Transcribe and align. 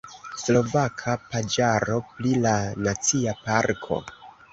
Slovaka 0.43 1.13
paĝaro 1.33 1.97
pri 2.13 2.31
la 2.47 2.55
nacia 2.87 3.37
parko. 3.43 4.01